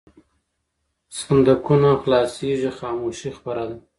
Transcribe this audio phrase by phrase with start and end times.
[1.19, 3.77] صندوقونه خلاصېږي خاموشي خپره ده.